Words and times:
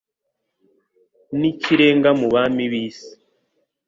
n’ikirenga 1.39 2.09
mu 2.19 2.27
bami 2.33 2.63
b’isi 2.71 3.11